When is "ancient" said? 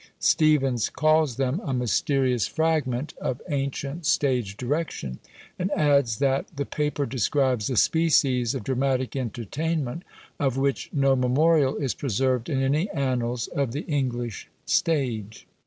3.49-4.03